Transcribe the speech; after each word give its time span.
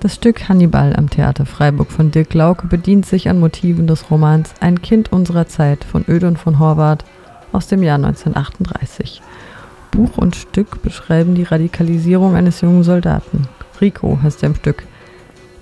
Das 0.00 0.14
Stück 0.14 0.48
Hannibal 0.48 0.96
am 0.96 1.10
Theater 1.10 1.44
Freiburg 1.44 1.92
von 1.92 2.10
Dirk 2.10 2.32
Lauke 2.34 2.66
bedient 2.66 3.04
sich 3.04 3.28
an 3.28 3.38
Motiven 3.38 3.86
des 3.86 4.10
Romans 4.10 4.54
Ein 4.58 4.80
Kind 4.82 5.12
unserer 5.12 5.46
Zeit 5.46 5.84
von 5.84 6.04
Ödon 6.08 6.36
von 6.38 6.58
Horvath 6.58 7.04
aus 7.52 7.66
dem 7.66 7.82
Jahr 7.82 7.96
1938. 7.96 9.22
Buch 9.90 10.16
und 10.16 10.36
Stück 10.36 10.82
beschreiben 10.82 11.34
die 11.34 11.42
Radikalisierung 11.42 12.34
eines 12.34 12.60
jungen 12.60 12.82
Soldaten. 12.82 13.46
Rico 13.80 14.18
heißt 14.22 14.42
er 14.42 14.48
im 14.48 14.54
Stück. 14.54 14.84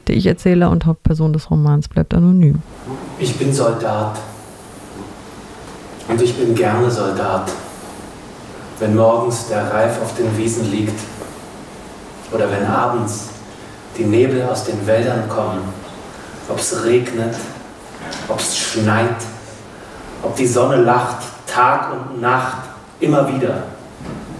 Der 0.07 0.17
Ich-Erzähler 0.17 0.71
und 0.71 0.87
Hauptperson 0.87 1.33
des 1.33 1.51
Romans 1.51 1.89
bleibt 1.89 2.15
anonym. 2.15 2.63
Ich 3.19 3.37
bin 3.37 3.53
Soldat. 3.53 4.19
Und 6.09 6.23
ich 6.23 6.37
bin 6.37 6.55
gerne 6.55 6.91
Soldat. 6.91 7.51
Wenn 8.79 8.97
morgens 8.97 9.49
der 9.49 9.71
Reif 9.73 10.01
auf 10.03 10.15
den 10.17 10.37
Wiesen 10.39 10.71
liegt 10.71 10.99
oder 12.33 12.51
wenn 12.51 12.65
abends 12.65 13.29
die 13.97 14.05
Nebel 14.05 14.43
aus 14.45 14.65
den 14.65 14.87
Wäldern 14.87 15.29
kommen, 15.29 15.61
ob 16.49 16.59
es 16.59 16.85
regnet, 16.85 17.35
ob 18.29 18.39
es 18.39 18.57
schneit, 18.57 19.17
ob 20.23 20.35
die 20.37 20.47
Sonne 20.47 20.77
lacht, 20.77 21.25
Tag 21.47 21.93
und 21.93 22.21
Nacht, 22.21 22.69
immer 23.01 23.29
wieder, 23.35 23.65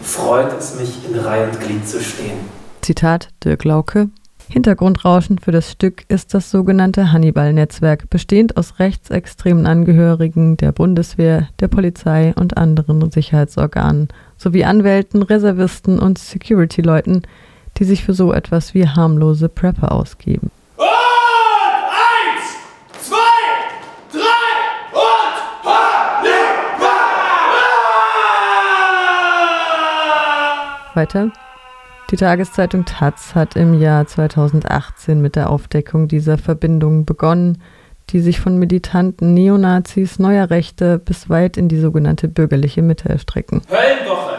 freut 0.03 0.59
es 0.59 0.75
mich, 0.77 1.05
in 1.05 1.19
Reihe 1.19 1.49
und 1.49 1.61
Glied 1.61 1.89
zu 1.89 2.01
stehen. 2.01 2.39
Zitat 2.81 3.29
Dirk 3.45 3.65
Lauke. 3.65 4.09
Hintergrundrauschen 4.51 5.39
für 5.39 5.53
das 5.53 5.71
Stück 5.71 6.05
ist 6.09 6.33
das 6.33 6.51
sogenannte 6.51 7.13
Hannibal-Netzwerk, 7.13 8.09
bestehend 8.09 8.57
aus 8.57 8.79
rechtsextremen 8.79 9.67
Angehörigen 9.67 10.57
der 10.57 10.73
Bundeswehr, 10.73 11.49
der 11.61 11.69
Polizei 11.69 12.33
und 12.35 12.57
anderen 12.57 13.11
Sicherheitsorganen 13.11 14.09
sowie 14.39 14.65
Anwälten, 14.65 15.23
Reservisten 15.23 15.99
und 15.99 16.17
Security-Leuten, 16.17 17.23
die 17.77 17.85
sich 17.85 18.03
für 18.05 18.15
so 18.15 18.33
etwas 18.33 18.73
wie 18.73 18.89
harmlose 18.89 19.51
Prepper 19.51 19.93
ausgeben. 19.93 20.51
Und 20.77 20.87
eins, 20.87 22.57
zwei, 23.07 23.17
drei 24.11 24.49
und 24.93 25.37
Hannibal! 25.63 26.89
Weiter. 30.95 31.33
Die 32.11 32.17
Tageszeitung 32.17 32.87
Taz 32.87 33.35
hat 33.35 33.55
im 33.55 33.79
Jahr 33.79 34.07
2018 34.07 35.21
mit 35.21 35.37
der 35.37 35.51
Aufdeckung 35.51 36.09
dieser 36.09 36.39
Verbindung 36.39 37.05
begonnen, 37.05 37.61
die 38.09 38.21
sich 38.21 38.41
von 38.41 38.59
militanten 38.59 39.35
Neonazis 39.35 40.19
neuer 40.19 40.49
Rechte 40.49 40.99
bis 40.99 41.29
weit 41.29 41.59
in 41.59 41.69
die 41.69 41.79
sogenannte 41.79 42.27
bürgerliche 42.27 42.81
Mitte 42.81 43.11
erstrecken. 43.11 43.61
Höllenwoche. 43.69 44.39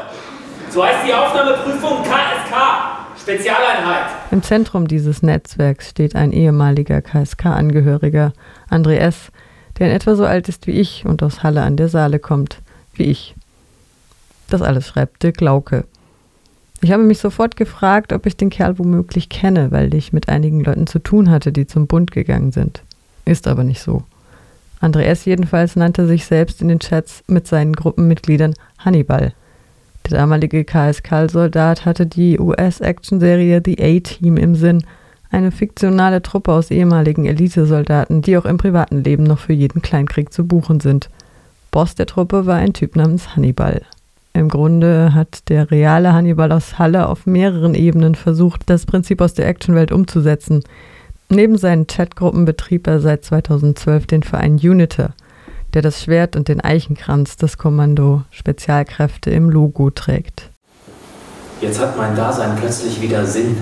So 0.72 0.84
heißt 0.84 1.06
die 1.08 1.14
Aufnahmeprüfung 1.14 2.02
KSK. 2.02 3.22
Spezialeinheit. 3.22 4.06
Im 4.32 4.42
Zentrum 4.42 4.88
dieses 4.88 5.22
Netzwerks 5.22 5.92
steht 5.92 6.16
ein 6.16 6.32
ehemaliger 6.32 7.04
KSK-Angehöriger, 7.04 8.34
André 8.72 8.96
S., 8.96 9.32
der 9.78 9.90
in 9.90 9.96
etwa 9.96 10.16
so 10.16 10.26
alt 10.26 10.50
ist 10.50 10.66
wie 10.66 10.72
ich 10.72 11.06
und 11.06 11.22
aus 11.22 11.44
Halle 11.44 11.62
an 11.62 11.78
der 11.78 11.90
Saale 11.90 12.18
kommt, 12.18 12.62
wie 12.96 13.04
ich. 13.04 13.36
Das 14.50 14.64
alles 14.64 14.88
schreibt 14.88 15.22
Dirk 15.22 15.40
Lauke. 15.40 15.84
Ich 16.82 16.92
habe 16.92 17.04
mich 17.04 17.20
sofort 17.20 17.58
gefragt, 17.58 18.14
ob 18.14 18.26
ich 18.26 18.38
den 18.38 18.50
Kerl 18.50 18.80
womöglich 18.80 19.28
kenne, 19.28 19.72
weil 19.72 19.94
ich 19.94 20.14
mit 20.14 20.30
einigen 20.30 20.64
Leuten 20.64 20.88
zu 20.88 21.00
tun 21.00 21.30
hatte, 21.30 21.52
die 21.52 21.68
zum 21.68 21.88
Bund 21.88 22.12
gegangen 22.12 22.52
sind. 22.52 22.84
Ist 23.26 23.48
aber 23.48 23.64
nicht 23.64 23.82
so. 23.82 24.04
André 24.82 25.02
S. 25.02 25.26
jedenfalls 25.26 25.76
nannte 25.76 26.08
sich 26.08 26.26
selbst 26.26 26.62
in 26.62 26.70
den 26.70 26.80
Chats 26.80 27.24
mit 27.28 27.48
seinen 27.48 27.74
Gruppenmitgliedern 27.74 28.54
Hannibal. 28.78 29.34
Der 30.10 30.20
damalige 30.20 30.64
KSK-Soldat 30.64 31.86
hatte 31.86 32.06
die 32.06 32.40
US-Action-Serie 32.40 33.62
The 33.64 33.78
A-Team 33.78 34.38
im 34.38 34.56
Sinn, 34.56 34.84
eine 35.32 35.52
fiktionale 35.52 36.22
Truppe 36.22 36.54
aus 36.54 36.72
ehemaligen 36.72 37.26
Elitesoldaten, 37.26 38.22
die 38.22 38.38
auch 38.38 38.46
im 38.46 38.58
privaten 38.58 39.04
Leben 39.04 39.24
noch 39.24 39.40
für 39.40 39.54
jeden 39.54 39.82
Kleinkrieg 39.82 40.34
zu 40.34 40.48
buchen 40.48 40.80
sind. 40.80 41.10
Boss 41.72 41.94
der 41.94 42.08
Truppe 42.08 42.46
war 42.46 42.56
ein 42.56 42.74
Typ 42.74 42.96
namens 42.96 43.36
Hannibal. 43.36 43.82
Im 44.34 44.50
Grunde 44.50 45.14
hat 45.14 45.50
der 45.50 45.72
reale 45.72 46.14
Hannibal 46.14 46.52
aus 46.52 46.78
Halle 46.78 47.08
auf 47.08 47.26
mehreren 47.26 47.76
Ebenen 47.76 48.16
versucht, 48.16 48.70
das 48.70 48.86
Prinzip 48.86 49.22
aus 49.22 49.34
der 49.34 49.48
Actionwelt 49.48 49.92
umzusetzen. 49.92 50.64
Neben 51.30 51.58
seinen 51.58 51.88
Chatgruppen 51.88 52.46
betrieb 52.46 52.88
er 52.88 53.00
seit 53.00 53.26
2012 53.26 54.08
den 54.08 54.24
Verein 54.24 54.60
Uniter– 54.60 55.14
der 55.74 55.82
das 55.82 56.04
Schwert 56.04 56.36
und 56.36 56.48
den 56.48 56.62
Eichenkranz 56.62 57.38
des 57.38 57.58
Kommando 57.58 58.24
Spezialkräfte 58.32 59.30
im 59.30 59.50
Logo 59.50 59.90
trägt. 59.90 60.50
Jetzt 61.62 61.80
hat 61.80 61.98
mein 61.98 62.16
Dasein 62.16 62.56
plötzlich 62.56 63.02
wieder 63.02 63.26
Sinn. 63.26 63.58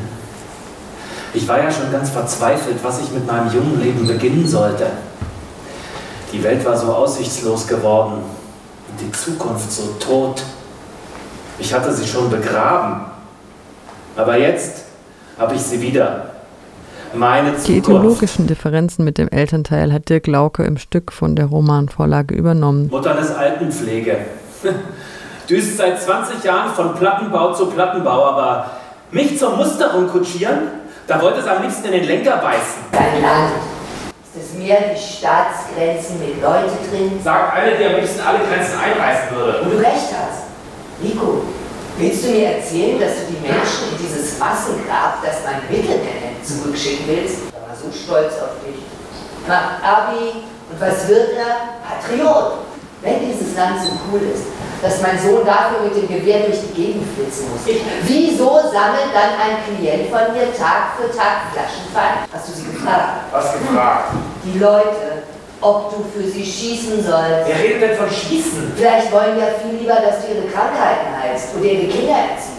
Ich 1.33 1.47
war 1.47 1.59
ja 1.59 1.71
schon 1.71 1.91
ganz 1.91 2.09
verzweifelt, 2.09 2.77
was 2.83 3.01
ich 3.01 3.11
mit 3.11 3.27
meinem 3.27 3.53
jungen 3.53 3.81
Leben 3.81 4.07
beginnen 4.07 4.47
sollte. 4.47 4.87
Die 6.31 6.43
Welt 6.43 6.65
war 6.65 6.77
so 6.77 6.93
aussichtslos 6.93 7.67
geworden 7.67 8.23
die 8.99 9.11
Zukunft 9.11 9.71
so 9.71 9.95
tot. 9.99 10.41
Ich 11.59 11.73
hatte 11.73 11.91
sie 11.91 12.07
schon 12.07 12.29
begraben. 12.29 13.01
Aber 14.15 14.37
jetzt 14.37 14.85
habe 15.37 15.55
ich 15.55 15.61
sie 15.61 15.81
wieder 15.81 16.31
meine 17.13 17.49
Zukunft. 17.49 17.67
Die 17.67 17.77
ideologischen 17.77 18.47
Differenzen 18.47 19.05
mit 19.05 19.17
dem 19.17 19.27
Elternteil 19.29 19.93
hat 19.93 20.09
Dirk 20.09 20.27
Lauke 20.27 20.63
im 20.63 20.77
Stück 20.77 21.11
von 21.11 21.35
der 21.35 21.45
Romanvorlage 21.45 22.35
übernommen. 22.35 22.89
Muttern 22.91 23.17
ist 23.17 23.31
Altenpflege. 23.35 24.17
Düst 25.49 25.77
seit 25.77 26.01
20 26.01 26.43
Jahren 26.43 26.73
von 26.73 26.95
Plattenbau 26.95 27.53
zu 27.53 27.67
Plattenbau, 27.67 28.25
aber 28.25 28.71
mich 29.11 29.37
zur 29.39 29.55
Musterung 29.55 30.07
kutschieren, 30.07 30.57
da 31.07 31.21
wollte 31.21 31.39
es 31.39 31.47
am 31.47 31.61
liebsten 31.61 31.85
in 31.85 31.93
den 31.93 32.03
Lenker 32.03 32.37
beißen. 32.37 32.83
Dein 32.91 33.21
Land. 33.21 33.53
Ist 34.35 34.51
es 34.51 34.59
mehr 34.59 34.77
die 34.93 34.99
Staatsgrenzen 34.99 36.19
mit 36.19 36.41
Leute 36.41 36.73
drin? 36.91 37.17
Sagt 37.23 37.55
eine, 37.55 37.77
die 37.77 37.85
am 37.85 37.95
liebsten 37.95 38.19
alle 38.19 38.39
Grenzen 38.39 38.77
einreißen 38.77 39.35
würde. 39.35 39.61
Wo 39.63 39.69
du 39.69 39.77
recht 39.77 40.11
hast. 40.11 40.46
Nico, 40.99 41.41
willst 41.97 42.25
du 42.25 42.29
mir 42.29 42.57
erzählen, 42.57 42.99
dass 42.99 43.11
du 43.21 43.33
die 43.33 43.41
Menschen 43.41 43.93
in 43.93 43.97
dieses 44.01 44.39
Massengrab, 44.39 45.21
das 45.23 45.43
man 45.45 45.61
Mittel 45.69 45.97
nennt, 45.99 46.41
zurückschicken 46.43 47.05
willst. 47.07 47.37
Er 47.53 47.69
war 47.69 47.75
so 47.75 47.91
stolz 47.93 48.33
auf 48.41 48.57
dich. 48.65 48.81
Macht 49.47 49.83
Abi 49.83 50.41
und 50.71 50.81
was 50.81 51.07
wird 51.07 51.37
er? 51.37 51.77
Patriot. 51.85 52.65
Wenn 53.03 53.29
dieses 53.29 53.55
Land 53.55 53.79
so 53.79 53.93
cool 54.09 54.21
ist, 54.33 54.45
dass 54.81 55.01
mein 55.03 55.19
Sohn 55.21 55.45
dafür 55.45 55.85
mit 55.85 55.95
dem 55.95 56.07
Gewehr 56.07 56.47
durch 56.47 56.57
die 56.61 56.73
Gegend 56.73 57.05
flitzen 57.13 57.45
muss, 57.51 57.61
wieso 58.03 58.57
sammelt 58.57 59.13
dann 59.13 59.37
ein 59.37 59.61
Klient 59.69 60.09
von 60.09 60.33
mir 60.33 60.49
Tag 60.57 60.97
für 60.97 61.15
Tag 61.15 61.53
Flaschenpfeil? 61.53 62.25
Hast 62.33 62.49
du 62.49 62.53
sie 62.53 62.73
gefragt? 62.73 63.29
Was 63.31 63.53
gefragt? 63.53 64.13
Die 64.43 64.57
Leute, 64.57 65.16
ob 65.61 65.91
du 65.91 66.03
für 66.13 66.27
sie 66.27 66.45
schießen 66.45 67.03
sollst. 67.03 67.47
Wer 67.47 67.63
redet 67.63 67.81
denn 67.81 67.97
von 67.97 68.09
Schießen? 68.09 68.73
Vielleicht 68.75 69.11
wollen 69.11 69.39
ja 69.39 69.47
viel 69.61 69.79
lieber, 69.79 69.95
dass 69.95 70.21
du 70.21 70.33
ihre 70.33 70.47
Krankheiten 70.47 71.15
heilst 71.21 71.55
oder 71.55 71.65
ihre 71.65 71.87
Kinder 71.87 72.13
erziehst 72.13 72.57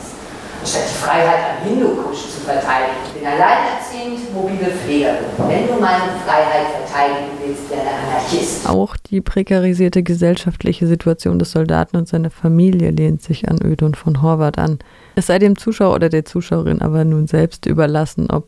anstatt 0.68 0.82
die 0.90 1.02
Freiheit 1.02 1.38
am 1.50 1.68
Hindukusch 1.68 2.28
zu 2.28 2.40
verteidigen. 2.40 2.98
Ich 3.06 3.12
bin 3.14 3.26
alleinerziehend, 3.26 4.34
mobile 4.34 4.70
Pflegerin. 4.70 5.24
Wenn 5.38 5.66
du 5.66 5.74
meine 5.80 6.12
Freiheit 6.26 6.66
verteidigen 6.76 7.30
willst, 7.44 7.70
werde 7.70 7.88
Anarchist. 7.88 8.68
Auch 8.68 8.96
die 8.96 9.20
prekarisierte 9.20 10.02
gesellschaftliche 10.02 10.86
Situation 10.86 11.38
des 11.38 11.52
Soldaten 11.52 11.96
und 11.96 12.08
seiner 12.08 12.30
Familie 12.30 12.90
lehnt 12.90 13.22
sich 13.22 13.48
an 13.48 13.60
Ödon 13.62 13.94
von 13.94 14.20
Horvath 14.20 14.58
an. 14.58 14.78
Es 15.14 15.26
sei 15.26 15.38
dem 15.38 15.56
Zuschauer 15.56 15.94
oder 15.94 16.08
der 16.08 16.24
Zuschauerin 16.24 16.82
aber 16.82 17.04
nun 17.04 17.26
selbst 17.26 17.66
überlassen, 17.66 18.30
ob 18.30 18.46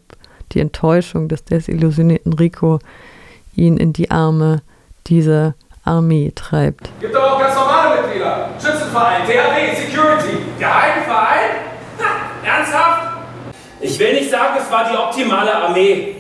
die 0.52 0.60
Enttäuschung 0.60 1.28
des 1.28 1.44
desillusionierten 1.44 2.32
Rico 2.32 2.80
ihn 3.60 3.77
in 3.77 3.92
die 3.92 4.10
Arme 4.10 4.62
dieser 5.07 5.54
Armee 5.84 6.33
treibt. 6.34 6.91
Gibt 7.01 7.15
aber 7.15 7.34
auch 7.34 7.41
ganz 7.41 7.54
normale 7.54 8.03
Mitglieder. 8.03 8.48
Schützenverein, 8.62 9.22
THW, 9.24 9.74
Security, 9.77 10.39
Geheimverein 10.59 11.51
Ernsthaft? 12.42 13.03
Ich 13.80 13.98
will 13.98 14.15
nicht 14.15 14.30
sagen, 14.30 14.59
es 14.59 14.71
war 14.71 14.91
die 14.91 14.97
optimale 14.97 15.54
Armee, 15.54 16.16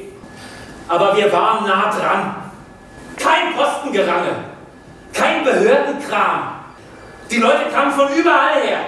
aber 0.88 1.16
wir 1.16 1.32
waren 1.32 1.66
nah 1.66 1.90
dran. 1.90 2.34
Kein 3.16 3.54
Postengerange, 3.54 4.34
kein 5.12 5.44
Behördenkram. 5.44 6.54
Die 7.30 7.36
Leute 7.36 7.70
kamen 7.72 7.92
von 7.92 8.08
überall 8.14 8.62
her. 8.62 8.78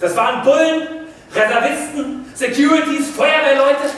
Das 0.00 0.16
waren 0.16 0.42
Bullen, 0.42 0.82
Reservisten, 1.34 2.24
Securities, 2.34 3.10
Feuerwehrleute. 3.10 3.90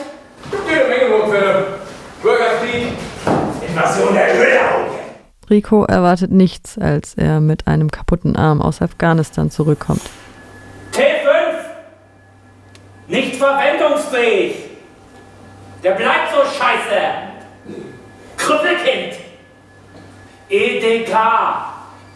Jede 0.69 0.87
Menge 0.87 1.09
Notfälle. 1.17 1.65
Bürgerkrieg, 2.21 2.93
Invasion 3.77 4.13
der 4.13 4.33
Ölauge. 4.33 4.91
Rico 5.49 5.85
erwartet 5.85 6.31
nichts, 6.31 6.77
als 6.77 7.13
er 7.13 7.39
mit 7.39 7.67
einem 7.67 7.91
kaputten 7.91 8.35
Arm 8.35 8.61
aus 8.61 8.81
Afghanistan 8.81 9.51
zurückkommt. 9.51 10.01
Nicht 13.07 13.37
verwendungsfähig. 13.37 14.55
Der 15.81 15.91
bleibt 15.91 16.31
so 16.33 16.41
scheiße. 16.41 17.01
Krüppelkind. 18.35 19.13
EDK. 20.49 21.15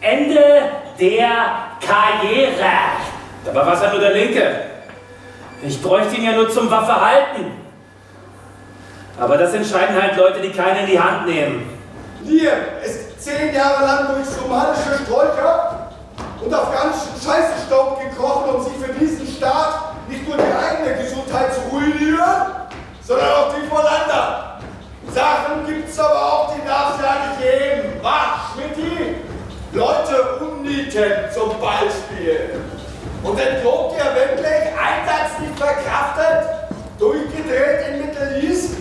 Ende 0.00 0.62
der 1.00 1.30
Karriere. 1.80 2.72
Aber 3.48 3.66
was 3.66 3.80
hat 3.80 3.92
nur 3.92 4.00
der 4.00 4.12
Linke? 4.12 4.66
Ich 5.62 5.80
bräuchte 5.80 6.16
ihn 6.16 6.24
ja 6.24 6.32
nur 6.32 6.50
zum 6.50 6.70
Waffe 6.70 7.00
halten. 7.00 7.61
Aber 9.18 9.36
das 9.36 9.52
entscheiden 9.54 10.00
halt 10.00 10.16
Leute, 10.16 10.40
die 10.40 10.50
keine 10.50 10.80
in 10.80 10.86
die 10.86 11.00
Hand 11.00 11.26
nehmen. 11.26 11.68
Wir 12.22 12.52
ist 12.84 13.22
zehn 13.22 13.54
Jahre 13.54 13.84
lang 13.84 14.14
durch 14.14 14.26
somalische 14.26 15.04
Strolcher 15.04 15.90
und 16.44 16.52
afghanischen 16.52 17.12
Scheißestaub 17.22 18.00
gekrochen, 18.00 18.54
um 18.54 18.62
sich 18.64 18.72
für 18.74 18.92
diesen 18.92 19.26
Staat 19.26 19.94
nicht 20.08 20.26
nur 20.26 20.36
die 20.36 20.42
eigene 20.42 21.02
Gesundheit 21.02 21.52
zu 21.54 21.60
ruinieren, 21.70 22.68
sondern 23.02 23.28
auch 23.28 23.54
die 23.54 23.66
von 23.68 23.80
anderen. 23.80 24.52
Sachen 25.12 25.66
gibt's 25.66 25.98
aber 25.98 26.14
auch, 26.14 26.54
die 26.54 26.66
darf 26.66 26.98
ja 27.02 27.26
nicht 27.26 27.42
geben. 27.42 28.00
Was, 28.02 28.54
Schmidti? 28.54 29.16
Leute 29.72 30.44
umnieten 30.44 31.12
zum 31.32 31.50
Beispiel. 31.60 32.60
Und 33.22 33.38
entlobt 33.38 33.96
ihr 33.96 34.14
wirklich 34.14 34.68
Einsatz 34.76 35.38
nicht 35.40 35.58
verkraftet, 35.58 36.48
durchgedreht 36.98 37.88
in 37.88 38.06
Middle 38.06 38.42
East? 38.42 38.76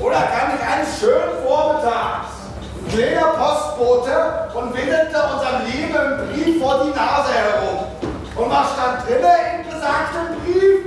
Oder 0.00 0.16
kann 0.16 0.52
ich 0.56 0.66
eines 0.66 0.98
schönen 1.00 1.44
Vormittags 1.44 2.36
ein 2.78 2.96
kleiner 2.96 3.32
Postbote 3.76 4.48
und 4.54 4.74
windelte 4.74 5.16
unserem 5.20 5.66
lieben 5.66 6.32
Brief 6.32 6.62
vor 6.62 6.82
die 6.84 6.96
Nase 6.96 7.32
herum? 7.32 7.84
Und 8.34 8.50
was 8.50 8.72
stand 8.72 9.06
drinne 9.06 9.32
in 9.52 9.68
besagtem 9.68 10.40
Brief? 10.40 10.80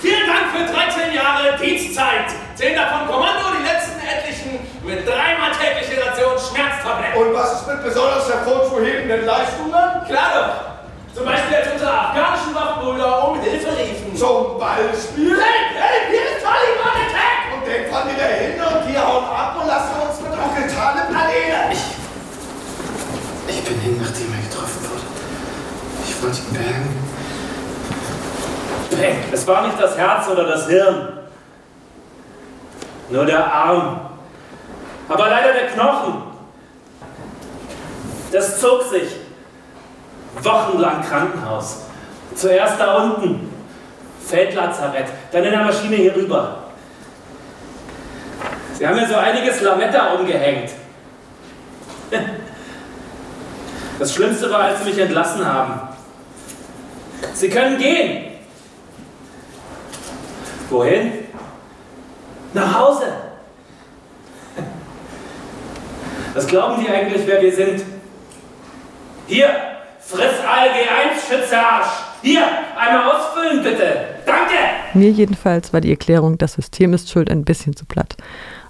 Vielen 0.00 0.26
Dank 0.26 0.48
für 0.56 0.64
13 0.72 1.12
Jahre 1.12 1.56
Dienstzeit. 1.60 2.32
Zehn 2.54 2.74
davon 2.74 3.06
Kommando, 3.06 3.52
die 3.58 3.64
letzten 3.68 4.00
etlichen 4.00 4.60
mit 4.82 5.06
dreimal 5.06 5.52
tägliche 5.52 6.00
Ration 6.00 6.32
Schmerztabletten. 6.40 7.20
Und 7.20 7.34
was 7.34 7.60
ist 7.60 7.68
mit 7.68 7.84
besonders 7.84 8.26
hervorzuhebenden 8.28 9.26
Leistungen? 9.26 10.06
Klar 10.08 10.30
doch. 10.34 11.14
Zum 11.14 11.26
Beispiel 11.26 11.56
als 11.56 11.72
unsere 11.72 11.92
afghanischen 11.92 12.54
Waffenbrüder 12.54 13.28
um 13.28 13.40
Hilfe 13.40 13.68
riefen. 13.76 14.16
Zum 14.16 14.58
Beispiel? 14.58 15.36
Help, 15.36 15.70
help, 15.76 16.04
hier 16.08 16.24
ist 16.24 16.40
Taliban 16.40 16.96
Attack! 16.96 17.52
Und 17.52 17.66
den 17.66 17.90
fahren 17.90 18.08
die 18.08 18.16
da 18.16 18.26
hin 18.26 18.56
und 18.56 18.88
die 18.88 18.96
hauen 18.96 19.24
ab 19.24 19.58
und 19.60 19.66
lassen 19.66 20.00
uns 20.00 20.20
mit 20.22 20.32
Onkel 20.32 20.64
Talib 20.70 21.10
alleine. 21.10 21.74
Ich 23.48 23.64
bin 23.64 23.80
hin, 23.80 23.98
nachdem 24.00 24.32
er 24.32 24.48
getroffen 24.48 24.80
wurde. 24.88 25.02
Ich 26.06 26.22
wollte 26.22 26.38
ihn 26.38 26.52
bergen. 26.54 26.88
Bang. 29.00 29.16
Es 29.32 29.46
war 29.46 29.66
nicht 29.66 29.80
das 29.80 29.96
Herz 29.96 30.28
oder 30.28 30.44
das 30.44 30.66
Hirn. 30.68 31.08
Nur 33.08 33.26
der 33.26 33.52
Arm. 33.52 34.00
Aber 35.08 35.28
leider 35.28 35.52
der 35.52 35.66
Knochen. 35.68 36.22
Das 38.32 38.60
zog 38.60 38.82
sich. 38.84 39.16
Wochenlang 40.42 41.02
Krankenhaus. 41.02 41.82
Zuerst 42.34 42.78
da 42.78 42.96
unten. 42.96 43.50
Feldlazarett. 44.24 45.06
Dann 45.32 45.44
in 45.44 45.50
der 45.50 45.64
Maschine 45.64 45.96
hier 45.96 46.14
rüber. 46.14 46.58
Sie 48.74 48.86
haben 48.86 48.96
mir 48.96 49.08
so 49.08 49.16
einiges 49.16 49.60
Lametta 49.60 50.14
umgehängt. 50.14 50.70
Das 53.98 54.14
Schlimmste 54.14 54.50
war, 54.50 54.60
als 54.60 54.78
sie 54.78 54.88
mich 54.88 54.98
entlassen 54.98 55.44
haben. 55.44 55.78
Sie 57.34 57.50
können 57.50 57.76
gehen. 57.76 58.29
Wohin? 60.70 61.12
Nach 62.54 62.78
Hause. 62.78 63.06
Was 66.32 66.46
glauben 66.46 66.80
die 66.80 66.88
eigentlich, 66.88 67.26
wer 67.26 67.42
wir 67.42 67.52
sind? 67.52 67.82
Hier, 69.26 69.48
friss 69.98 70.40
ALG1, 70.40 71.28
Schützearsch. 71.28 71.88
Hier, 72.22 72.42
einmal 72.78 73.10
ausfüllen 73.10 73.64
bitte. 73.64 73.96
Danke. 74.24 74.54
Mir 74.94 75.10
jedenfalls 75.10 75.72
war 75.72 75.80
die 75.80 75.90
Erklärung, 75.90 76.38
das 76.38 76.52
System 76.52 76.94
ist 76.94 77.10
schuld, 77.10 77.30
ein 77.30 77.44
bisschen 77.44 77.74
zu 77.74 77.84
platt. 77.84 78.16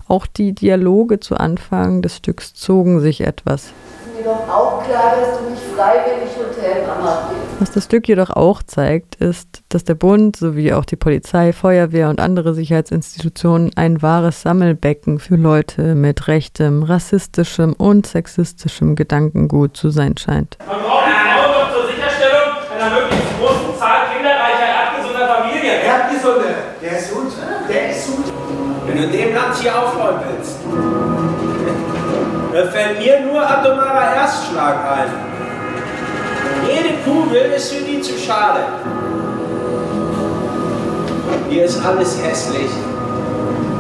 Auch 0.08 0.26
die 0.26 0.54
Dialoge 0.54 1.20
zu 1.20 1.36
Anfang 1.36 2.02
des 2.02 2.16
Stücks 2.16 2.54
zogen 2.54 3.00
sich 3.00 3.20
etwas. 3.20 3.66
Ist 3.66 3.72
mir 4.16 4.24
doch 4.24 4.48
auch 4.48 4.82
klar, 4.84 5.16
dass 5.20 5.38
du 5.38 5.50
nicht 5.50 5.62
freiwillig 5.76 6.30
Hotelmama 6.36 7.30
bist. 7.30 7.39
Was 7.60 7.70
das 7.70 7.84
Stück 7.84 8.08
jedoch 8.08 8.30
auch 8.30 8.62
zeigt, 8.62 9.16
ist, 9.16 9.62
dass 9.68 9.84
der 9.84 9.92
Bund 9.92 10.34
sowie 10.34 10.72
auch 10.72 10.86
die 10.86 10.96
Polizei, 10.96 11.52
Feuerwehr 11.52 12.08
und 12.08 12.18
andere 12.18 12.54
Sicherheitsinstitutionen 12.54 13.70
ein 13.76 14.00
wahres 14.00 14.40
Sammelbecken 14.40 15.18
für 15.18 15.36
Leute 15.36 15.94
mit 15.94 16.26
rechtem, 16.26 16.82
rassistischem 16.82 17.74
und 17.74 18.06
sexistischem 18.06 18.96
Gedankengut 18.96 19.76
zu 19.76 19.90
sein 19.90 20.16
scheint. 20.16 20.56
Man 20.66 20.80
braucht 20.80 21.04
Frauen 21.04 21.52
doch 21.52 21.74
zur 21.74 21.86
Sicherstellung 21.92 22.48
einer 22.80 22.94
möglichst 22.98 23.28
großen 23.38 23.78
Zahl 23.78 24.08
kinderreicher, 24.16 24.66
erdgesunder 24.80 25.28
Familien. 25.28 25.80
Erdgesunde, 25.84 26.54
der 26.80 26.98
ist 26.98 27.12
gut, 27.12 27.32
der 27.68 27.90
ist 27.90 28.06
gut. 28.06 28.32
Wenn 28.86 28.96
du 28.96 29.02
in 29.04 29.12
dem 29.12 29.34
Land 29.34 29.54
hier 29.60 29.78
aufräumen 29.78 30.20
willst, 30.32 30.56
fällt 32.72 32.98
mir 32.98 33.20
nur 33.20 33.42
atomarer 33.42 34.14
Erstschlag 34.14 34.96
ein. 34.96 35.29
Kugel 37.04 37.52
ist 37.56 37.72
für 37.72 37.84
die 37.84 38.00
zu 38.00 38.18
schade. 38.18 38.60
Hier 41.48 41.64
ist 41.64 41.84
alles 41.84 42.18
hässlich. 42.22 42.70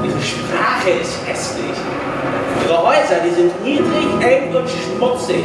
Ihre 0.04 0.20
Sprache 0.20 0.90
ist 1.00 1.18
hässlich. 1.26 1.76
Ihre 2.64 2.78
Häuser, 2.78 3.20
die 3.24 3.34
sind 3.34 3.64
niedrig, 3.64 4.08
eng 4.20 4.54
und 4.54 4.68
schmutzig. 4.68 5.44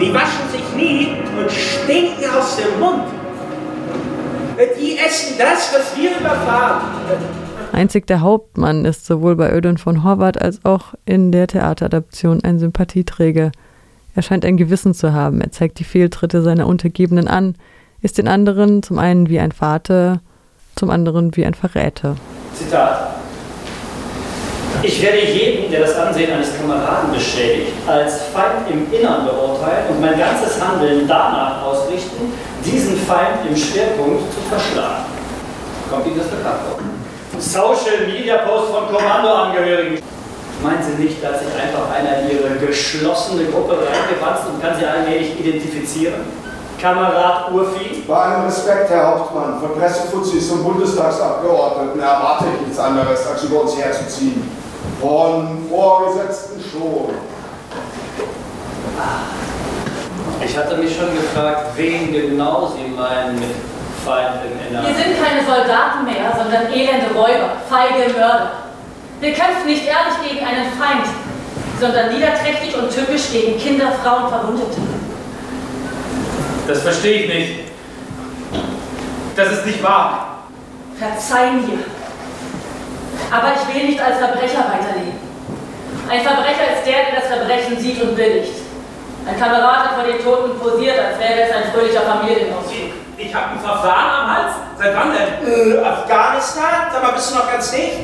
Die 0.00 0.12
waschen 0.12 0.48
sich 0.52 0.76
nie 0.76 1.16
und 1.38 1.50
stinken 1.50 2.30
aus 2.36 2.56
dem 2.56 2.80
Mund. 2.80 3.04
Die 4.78 4.96
essen 4.98 5.36
das, 5.38 5.74
was 5.74 5.96
wir 5.96 6.10
überfahren. 6.18 6.82
Einzig 7.72 8.06
der 8.06 8.22
Hauptmann 8.22 8.86
ist 8.86 9.04
sowohl 9.04 9.36
bei 9.36 9.52
Ödön 9.52 9.76
von 9.76 10.02
Horvath 10.02 10.40
als 10.40 10.64
auch 10.64 10.94
in 11.04 11.30
der 11.30 11.46
Theateradaption 11.46 12.42
ein 12.42 12.58
Sympathieträger. 12.58 13.52
Er 14.16 14.22
scheint 14.22 14.46
ein 14.46 14.56
Gewissen 14.56 14.94
zu 14.94 15.12
haben, 15.12 15.42
er 15.42 15.52
zeigt 15.52 15.78
die 15.78 15.84
Fehltritte 15.84 16.40
seiner 16.40 16.66
Untergebenen 16.66 17.28
an, 17.28 17.54
ist 18.00 18.16
den 18.16 18.28
anderen 18.28 18.82
zum 18.82 18.98
einen 18.98 19.28
wie 19.28 19.38
ein 19.38 19.52
Vater, 19.52 20.22
zum 20.74 20.88
anderen 20.88 21.36
wie 21.36 21.44
ein 21.44 21.52
Verräter. 21.52 22.16
Zitat. 22.54 23.14
Ich 24.82 25.02
werde 25.02 25.18
jeden, 25.18 25.70
der 25.70 25.80
das 25.80 25.94
Ansehen 25.96 26.32
eines 26.32 26.56
Kameraden 26.56 27.12
beschädigt, 27.12 27.72
als 27.86 28.22
Feind 28.32 28.70
im 28.70 28.90
Innern 28.90 29.26
beurteilen 29.26 29.90
und 29.90 30.00
mein 30.00 30.18
ganzes 30.18 30.64
Handeln 30.64 31.06
danach 31.06 31.62
ausrichten, 31.62 32.32
diesen 32.64 32.96
Feind 32.96 33.46
im 33.46 33.54
Schwerpunkt 33.54 34.32
zu 34.32 34.40
verschlagen. 34.48 35.04
Kommt 35.90 36.06
Ihnen 36.06 36.18
das 36.18 36.28
bekannt 36.28 36.60
vor? 36.70 36.78
Social 37.38 38.06
Media 38.06 38.38
Post 38.38 38.72
von 38.72 38.86
Kommandoangehörigen. 38.86 40.15
Meinen 40.62 40.82
Sie 40.82 41.02
nicht, 41.02 41.22
dass 41.22 41.40
sich 41.40 41.48
einfach 41.48 41.90
einer 41.94 42.22
in 42.22 42.30
Ihre 42.38 42.56
geschlossene 42.66 43.44
Gruppe 43.46 43.74
reingewanzt 43.76 44.44
und 44.48 44.60
kann 44.62 44.74
sie 44.78 44.86
allmählich 44.86 45.38
identifizieren? 45.38 46.22
Kamerad 46.80 47.52
Urfi? 47.52 48.04
Bei 48.06 48.14
allem 48.16 48.44
Respekt, 48.46 48.90
Herr 48.90 49.06
Hauptmann, 49.18 49.60
von 49.60 49.78
Pressefuzis 49.78 50.50
und 50.50 50.64
Bundestagsabgeordneten 50.64 52.00
erwarte 52.00 52.44
ich 52.54 52.66
nichts 52.66 52.78
anderes, 52.78 53.26
als 53.26 53.42
über 53.44 53.62
uns 53.62 53.76
herzuziehen. 53.76 54.50
Von 55.00 55.66
Vorgesetzten 55.68 56.60
schon. 56.60 57.14
Ich 60.44 60.56
hatte 60.56 60.76
mich 60.76 60.96
schon 60.96 61.14
gefragt, 61.14 61.66
wen 61.76 62.12
genau 62.12 62.72
Sie 62.74 62.88
meinen 62.94 63.34
mit 63.38 63.54
Feind 64.04 64.40
im 64.44 64.72
Wir 64.72 64.80
Innern. 64.80 64.94
sind 64.94 65.16
keine 65.22 65.44
Soldaten 65.44 66.04
mehr, 66.04 66.32
sondern 66.36 66.72
elende 66.72 67.12
Räuber, 67.14 67.56
feige 67.68 68.12
Mörder. 68.12 68.65
Wir 69.20 69.32
kämpfen 69.32 69.66
nicht 69.66 69.86
ehrlich 69.86 70.14
gegen 70.28 70.46
einen 70.46 70.72
Feind, 70.78 71.06
sondern 71.80 72.12
niederträchtig 72.12 72.76
und 72.76 72.90
tückisch 72.90 73.32
gegen 73.32 73.58
Kinder, 73.58 73.92
Frauen, 74.02 74.28
Verwundete. 74.28 74.80
Das 76.68 76.82
verstehe 76.82 77.22
ich 77.22 77.28
nicht. 77.28 77.60
Das 79.34 79.52
ist 79.52 79.66
nicht 79.66 79.82
wahr. 79.82 80.44
Verzeih 80.98 81.52
mir. 81.52 81.78
Aber 83.30 83.52
ich 83.54 83.74
will 83.74 83.88
nicht 83.88 84.00
als 84.00 84.18
Verbrecher 84.18 84.64
weiterleben. 84.68 85.18
Ein 86.08 86.20
Verbrecher 86.20 86.76
ist 86.76 86.86
der, 86.86 87.10
der 87.10 87.20
das 87.20 87.28
Verbrechen 87.28 87.78
sieht 87.78 88.02
und 88.02 88.16
billigt. 88.16 88.52
Ein 89.26 89.38
Kamerad 89.38 89.88
hat 89.88 89.94
vor 89.94 90.04
den 90.04 90.22
Toten 90.22 90.58
posiert, 90.58 90.98
als 90.98 91.18
wäre 91.18 91.48
es 91.48 91.54
ein 91.54 91.72
fröhlicher 91.72 92.02
Familienausflug. 92.02 92.92
Ich 93.16 93.34
habe 93.34 93.52
ein 93.52 93.60
Verfahren 93.60 94.10
am 94.20 94.36
Hals. 94.36 94.54
Seit 94.78 94.94
wann 94.94 95.10
denn? 95.10 95.74
Äh, 95.74 95.84
Afghanistan? 95.84 96.86
Sag 96.92 97.02
mal, 97.02 97.12
bist 97.12 97.30
du 97.30 97.34
noch 97.34 97.50
ganz 97.50 97.70
dicht? 97.70 97.98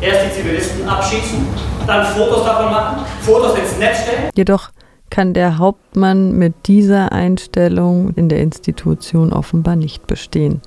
Erst 0.00 0.26
die 0.26 0.42
Zivilisten 0.42 0.88
abschießen, 0.88 1.46
dann 1.86 2.04
Fotos 2.06 2.44
davon 2.44 2.70
machen, 2.70 3.04
Fotos 3.22 3.58
ins 3.58 3.78
Netz 3.78 4.02
stellen. 4.02 4.30
Jedoch 4.34 4.70
kann 5.08 5.32
der 5.32 5.58
Hauptmann 5.58 6.32
mit 6.32 6.66
dieser 6.66 7.12
Einstellung 7.12 8.10
in 8.10 8.28
der 8.28 8.40
Institution 8.40 9.32
offenbar 9.32 9.76
nicht 9.76 10.06
bestehen. 10.06 10.60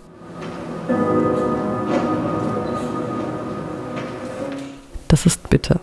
Das 5.08 5.26
ist 5.26 5.50
bitter. 5.50 5.80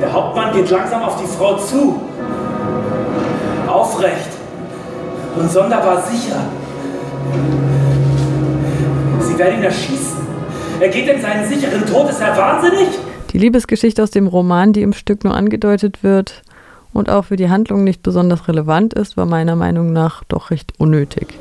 Der 0.00 0.12
Hauptmann 0.12 0.52
geht 0.52 0.70
langsam 0.70 1.02
auf 1.02 1.20
die 1.20 1.26
Frau 1.26 1.56
zu 1.56 2.00
Aufrecht 3.74 4.30
und 5.36 5.50
sonderbar 5.50 6.02
sicher. 6.02 6.36
Sie 9.20 9.36
werden 9.36 9.58
ihn 9.58 9.64
erschießen. 9.64 10.24
Er 10.78 10.88
geht 10.88 11.08
in 11.08 11.20
seinen 11.20 11.48
sicheren 11.48 11.84
Tod. 11.86 12.08
Ist 12.08 12.20
er 12.20 12.36
wahnsinnig? 12.36 12.88
Die 13.32 13.38
Liebesgeschichte 13.38 14.00
aus 14.02 14.12
dem 14.12 14.28
Roman, 14.28 14.72
die 14.72 14.82
im 14.82 14.92
Stück 14.92 15.24
nur 15.24 15.34
angedeutet 15.34 16.04
wird 16.04 16.42
und 16.92 17.10
auch 17.10 17.24
für 17.24 17.36
die 17.36 17.50
Handlung 17.50 17.82
nicht 17.82 18.02
besonders 18.02 18.46
relevant 18.46 18.94
ist, 18.94 19.16
war 19.16 19.26
meiner 19.26 19.56
Meinung 19.56 19.92
nach 19.92 20.22
doch 20.28 20.52
recht 20.52 20.72
unnötig. 20.78 21.34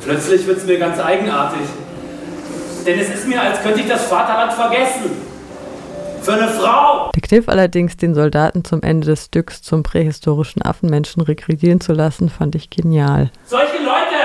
Plötzlich 0.00 0.44
wird 0.46 0.58
es 0.58 0.66
mir 0.66 0.78
ganz 0.78 0.98
eigenartig. 0.98 1.66
Denn 2.84 2.98
es 2.98 3.08
ist 3.10 3.28
mir, 3.28 3.40
als 3.40 3.62
könnte 3.62 3.80
ich 3.80 3.88
das 3.88 4.06
Vaterland 4.06 4.52
vergessen. 4.52 5.35
Für 6.26 6.32
eine 6.32 6.48
Frau! 6.48 7.12
Der 7.14 7.22
Kniff 7.22 7.48
allerdings, 7.48 7.96
den 7.96 8.12
Soldaten 8.16 8.64
zum 8.64 8.82
Ende 8.82 9.06
des 9.06 9.26
Stücks 9.26 9.62
zum 9.62 9.84
prähistorischen 9.84 10.60
Affenmenschen 10.60 11.22
rekrutieren 11.22 11.80
zu 11.80 11.92
lassen, 11.92 12.30
fand 12.30 12.56
ich 12.56 12.68
genial. 12.68 13.30
Solche 13.44 13.76
Leute, 13.76 14.24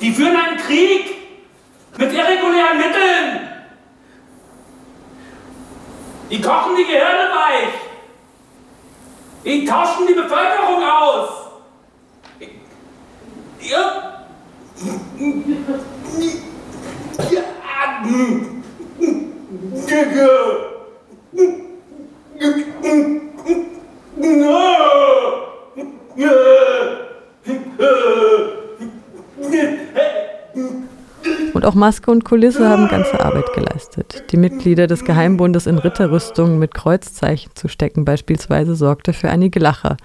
die 0.00 0.10
führen 0.10 0.34
einen 0.34 0.56
Krieg 0.56 1.16
mit 1.98 2.10
irregulären 2.14 2.78
Mitteln. 2.78 3.48
Die 6.30 6.40
kochen 6.40 6.76
die 6.78 6.84
Gehirne 6.84 7.28
weich. 7.34 7.74
Die 9.44 9.66
tauschen 9.66 10.06
die 10.06 10.14
Bevölkerung 10.14 10.82
aus. 10.82 11.28
Ja. 13.60 14.16
Und 31.54 31.64
auch 31.64 31.74
Maske 31.74 32.10
und 32.10 32.24
Kulisse 32.24 32.68
haben 32.68 32.88
ganze 32.88 33.24
Arbeit 33.24 33.52
geleistet. 33.54 34.24
Die 34.30 34.36
Mitglieder 34.36 34.86
des 34.86 35.04
Geheimbundes 35.04 35.66
in 35.66 35.78
Ritterrüstungen 35.78 36.58
mit 36.58 36.74
Kreuzzeichen 36.74 37.52
zu 37.54 37.68
stecken 37.68 38.04
beispielsweise 38.04 38.76
sorgte 38.76 39.12
für 39.12 39.30
einige 39.30 39.58
Lacher. 39.58 39.96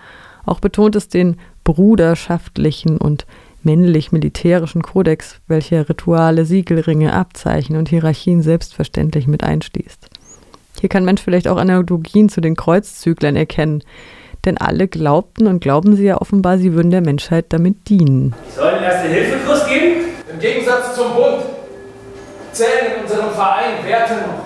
Auch 0.45 0.59
betont 0.59 0.95
es 0.95 1.09
den 1.09 1.37
bruderschaftlichen 1.63 2.97
und 2.97 3.25
männlich-militärischen 3.63 4.81
Kodex, 4.81 5.39
welcher 5.47 5.87
Rituale, 5.87 6.45
Siegelringe, 6.45 7.13
Abzeichen 7.13 7.75
und 7.75 7.89
Hierarchien 7.89 8.41
selbstverständlich 8.41 9.27
mit 9.27 9.43
einschließt. 9.43 10.07
Hier 10.79 10.89
kann 10.89 11.05
Mensch 11.05 11.21
vielleicht 11.21 11.47
auch 11.47 11.57
Analogien 11.57 12.29
zu 12.29 12.41
den 12.41 12.55
Kreuzzüglern 12.55 13.35
erkennen, 13.35 13.83
denn 14.45 14.57
alle 14.57 14.87
glaubten 14.87 15.45
und 15.47 15.59
glauben 15.59 15.95
sie 15.95 16.05
ja 16.05 16.19
offenbar, 16.19 16.57
sie 16.57 16.73
würden 16.73 16.89
der 16.89 17.01
Menschheit 17.01 17.45
damit 17.49 17.87
dienen. 17.89 18.33
Ich 18.47 18.55
soll 18.55 18.69
einen 18.69 18.83
Erste-Hilfe-Kurs 18.83 19.67
geben? 19.67 20.05
Im 20.33 20.39
Gegensatz 20.39 20.95
zum 20.95 21.13
Bund 21.13 21.43
zählen 22.51 22.95
in 22.95 23.03
unserem 23.03 23.31
Verein 23.31 23.85
Werte 23.85 24.13
noch. 24.13 24.45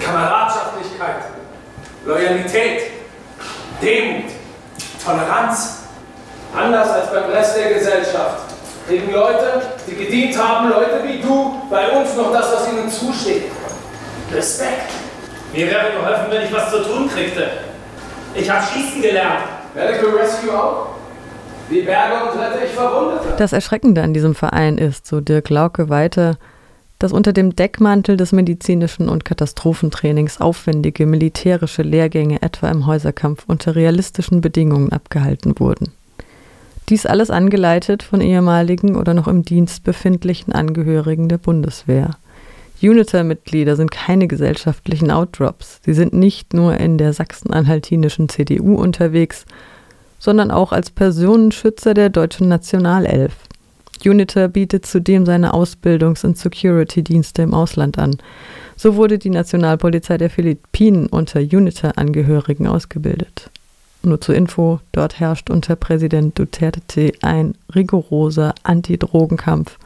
Kameradschaftlichkeit, 0.00 1.24
Loyalität, 2.04 2.82
Demut, 3.82 4.30
Toleranz. 5.04 5.85
Anders 6.54 6.88
als 6.88 7.10
beim 7.10 7.30
Rest 7.30 7.56
der 7.56 7.74
Gesellschaft 7.74 8.54
kriegen 8.86 9.12
Leute, 9.12 9.62
die 9.86 9.94
gedient 9.94 10.38
haben, 10.38 10.68
Leute 10.70 11.02
wie 11.04 11.20
du, 11.20 11.60
bei 11.70 11.88
uns 11.90 12.14
noch 12.16 12.32
das, 12.32 12.52
was 12.52 12.68
ihnen 12.72 12.90
zusteht. 12.90 13.44
Respekt. 14.32 14.90
Mir 15.52 15.66
wäre 15.66 15.92
geholfen, 15.92 16.26
wenn 16.30 16.42
ich 16.42 16.52
was 16.52 16.70
zu 16.70 16.82
tun 16.82 17.08
kriegte. 17.08 17.48
Ich 18.34 18.48
habe 18.50 18.62
Schießen 18.64 19.02
gelernt. 19.02 19.40
Medical 19.74 20.10
Rescue 20.10 20.52
auch? 20.52 20.88
Wie 21.68 21.82
Berge 21.82 22.30
und 22.30 22.40
rette 22.40 22.64
ich 22.64 22.72
Verwundete. 22.72 23.34
Das 23.38 23.52
Erschreckende 23.52 24.02
an 24.02 24.14
diesem 24.14 24.34
Verein 24.34 24.78
ist, 24.78 25.06
so 25.06 25.20
Dirk 25.20 25.50
Lauke 25.50 25.88
weiter, 25.88 26.36
dass 26.98 27.12
unter 27.12 27.32
dem 27.32 27.56
Deckmantel 27.56 28.16
des 28.16 28.32
medizinischen 28.32 29.08
und 29.08 29.24
Katastrophentrainings 29.24 30.40
aufwendige 30.40 31.06
militärische 31.06 31.82
Lehrgänge 31.82 32.40
etwa 32.40 32.70
im 32.70 32.86
Häuserkampf 32.86 33.44
unter 33.46 33.74
realistischen 33.74 34.40
Bedingungen 34.40 34.92
abgehalten 34.92 35.58
wurden. 35.58 35.92
Dies 36.88 37.04
alles 37.04 37.30
angeleitet 37.30 38.02
von 38.02 38.20
ehemaligen 38.20 38.94
oder 38.94 39.12
noch 39.12 39.26
im 39.26 39.42
Dienst 39.42 39.82
befindlichen 39.82 40.52
Angehörigen 40.52 41.28
der 41.28 41.38
Bundeswehr. 41.38 42.10
Uniter-Mitglieder 42.80 43.74
sind 43.74 43.90
keine 43.90 44.28
gesellschaftlichen 44.28 45.10
Outdrops. 45.10 45.80
Sie 45.84 45.94
sind 45.94 46.12
nicht 46.12 46.52
nur 46.54 46.76
in 46.76 46.98
der 46.98 47.12
sachsen-anhaltinischen 47.12 48.28
CDU 48.28 48.76
unterwegs, 48.76 49.46
sondern 50.18 50.50
auch 50.50 50.72
als 50.72 50.90
Personenschützer 50.90 51.94
der 51.94 52.10
deutschen 52.10 52.48
Nationalelf. 52.48 53.34
Uniter 54.04 54.48
bietet 54.48 54.86
zudem 54.86 55.24
seine 55.24 55.54
Ausbildungs- 55.54 56.24
und 56.24 56.36
Security-Dienste 56.36 57.42
im 57.42 57.54
Ausland 57.54 57.98
an. 57.98 58.18
So 58.76 58.96
wurde 58.96 59.18
die 59.18 59.30
Nationalpolizei 59.30 60.18
der 60.18 60.30
Philippinen 60.30 61.06
unter 61.06 61.40
Uniter-Angehörigen 61.40 62.66
ausgebildet. 62.66 63.50
Nur 64.06 64.20
zur 64.20 64.36
Info, 64.36 64.78
dort 64.92 65.18
herrscht 65.18 65.50
unter 65.50 65.74
Präsident 65.74 66.38
Duterte 66.38 67.10
ein 67.22 67.58
rigoroser 67.74 68.54
Anti-Drogenkampf. 68.62 69.78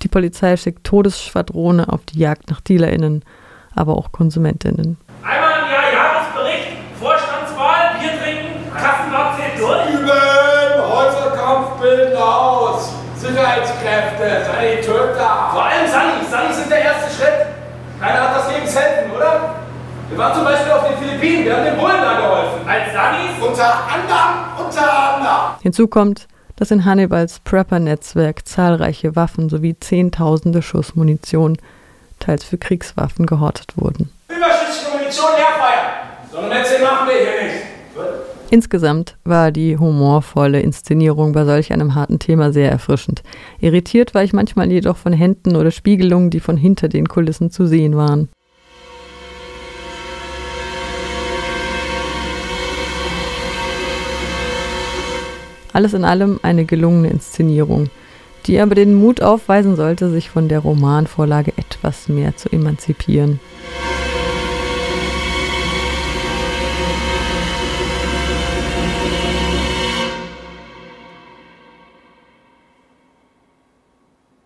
Die 0.00 0.08
Polizei 0.08 0.56
schickt 0.56 0.84
Todesschwadrone 0.84 1.92
auf 1.92 2.00
die 2.06 2.18
Jagd 2.18 2.48
nach 2.48 2.62
DealerInnen, 2.62 3.22
aber 3.76 3.98
auch 3.98 4.10
KonsumentInnen. 4.10 4.96
Einmal 5.22 5.50
im 5.50 5.70
Jahr 5.70 5.92
Jahresbericht, 5.92 6.68
Vorstandswahl, 6.98 8.00
Bier 8.00 8.12
trinken, 8.22 8.72
Kassenwart 8.74 9.36
zählt 9.36 9.60
durch. 9.60 10.00
Üben, 10.00 10.88
Häuserkampf 10.88 11.78
bilden 11.78 12.16
aus. 12.16 12.94
Sicherheitskräfte, 13.18 14.46
Sanitäter. 14.46 15.50
Vor 15.52 15.62
allem 15.62 15.86
Sunny. 15.86 16.24
Sunny 16.24 16.54
sind 16.54 16.70
der 16.70 16.84
erste 16.84 17.10
Schritt. 17.14 17.46
Keiner 18.00 18.30
hat 18.30 18.36
das 18.38 18.50
Lebenshelfen, 18.50 19.12
oder? 19.14 19.51
Wir 20.12 20.18
waren 20.18 20.34
zum 20.34 20.44
Beispiel 20.44 20.72
auf 20.72 20.86
den 20.86 20.98
Philippinen, 20.98 21.46
wir 21.46 21.56
haben 21.56 21.64
den 21.64 21.78
Bullen 21.78 22.02
da 22.02 22.20
geholfen. 22.20 22.68
Als 22.68 22.92
Sunnies? 22.92 23.48
Unter 23.48 23.88
anderem, 23.88 24.66
unter 24.66 25.14
anderem. 25.14 25.62
Hinzu 25.62 25.88
kommt, 25.88 26.28
dass 26.56 26.70
in 26.70 26.84
Hannibals 26.84 27.40
Prepper-Netzwerk 27.40 28.46
zahlreiche 28.46 29.16
Waffen 29.16 29.48
sowie 29.48 29.74
Zehntausende 29.80 30.60
Schuss 30.60 30.94
Munition, 30.96 31.56
teils 32.18 32.44
für 32.44 32.58
Kriegswaffen, 32.58 33.24
gehortet 33.24 33.72
wurden. 33.76 34.12
Überschüssige 34.28 34.98
Munition 34.98 35.30
leer 35.34 35.46
feiern. 35.58 35.92
So 36.30 36.38
ein 36.40 36.48
Netze 36.50 36.82
machen 36.82 37.08
wir 37.08 37.14
hier 37.14 37.48
nicht. 37.48 37.64
Insgesamt 38.50 39.16
war 39.24 39.50
die 39.50 39.78
humorvolle 39.78 40.60
Inszenierung 40.60 41.32
bei 41.32 41.46
solch 41.46 41.72
einem 41.72 41.94
harten 41.94 42.18
Thema 42.18 42.52
sehr 42.52 42.70
erfrischend. 42.70 43.22
Irritiert 43.60 44.14
war 44.14 44.22
ich 44.22 44.34
manchmal 44.34 44.70
jedoch 44.70 44.98
von 44.98 45.14
Händen 45.14 45.56
oder 45.56 45.70
Spiegelungen, 45.70 46.28
die 46.28 46.40
von 46.40 46.58
hinter 46.58 46.88
den 46.88 47.08
Kulissen 47.08 47.50
zu 47.50 47.66
sehen 47.66 47.96
waren. 47.96 48.28
Alles 55.72 55.94
in 55.94 56.04
allem 56.04 56.38
eine 56.42 56.64
gelungene 56.64 57.10
Inszenierung, 57.10 57.88
die 58.46 58.60
aber 58.60 58.74
den 58.74 58.94
Mut 58.94 59.22
aufweisen 59.22 59.76
sollte, 59.76 60.10
sich 60.10 60.30
von 60.30 60.48
der 60.48 60.60
Romanvorlage 60.60 61.52
etwas 61.56 62.08
mehr 62.08 62.36
zu 62.36 62.50
emanzipieren. 62.50 63.40